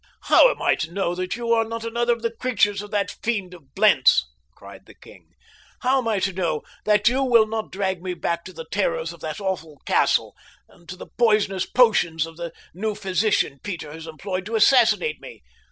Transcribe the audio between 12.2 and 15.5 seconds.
of the new physician Peter has employed to assassinate me?